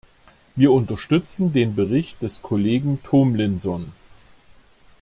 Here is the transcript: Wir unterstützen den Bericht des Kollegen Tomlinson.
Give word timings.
Wir 0.55 0.71
unterstützen 0.71 1.53
den 1.53 1.75
Bericht 1.75 2.23
des 2.23 2.41
Kollegen 2.41 3.03
Tomlinson. 3.03 3.91